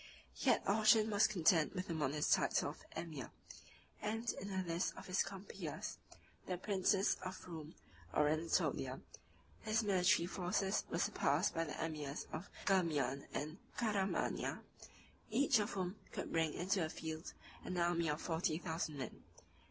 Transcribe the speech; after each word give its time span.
Yet 0.37 0.65
Orchan 0.67 1.11
was 1.11 1.27
content 1.27 1.75
with 1.75 1.85
the 1.87 1.93
modest 1.93 2.33
title 2.33 2.71
of 2.71 2.83
emir; 2.95 3.29
and 4.01 4.27
in 4.31 4.47
the 4.47 4.63
list 4.67 4.95
of 4.97 5.05
his 5.05 5.21
compeers, 5.21 5.99
the 6.47 6.57
princes 6.57 7.17
of 7.23 7.47
Roum 7.47 7.75
or 8.11 8.27
Anatolia, 8.27 9.01
43 9.65 9.71
his 9.71 9.83
military 9.83 10.25
forces 10.25 10.85
were 10.89 10.97
surpassed 10.97 11.53
by 11.53 11.65
the 11.65 11.73
emirs 11.79 12.25
of 12.33 12.49
Ghermian 12.65 13.27
and 13.31 13.59
Caramania, 13.77 14.63
each 15.29 15.59
of 15.59 15.69
whom 15.73 15.97
could 16.11 16.31
bring 16.31 16.55
into 16.55 16.79
the 16.79 16.89
field 16.89 17.33
an 17.63 17.77
army 17.77 18.09
of 18.09 18.19
forty 18.19 18.57
thousand 18.57 18.97
men. 18.97 19.23